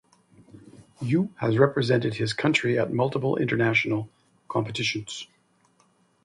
[0.99, 4.09] Yu has represented his country at multiple international
[4.47, 5.27] competitions.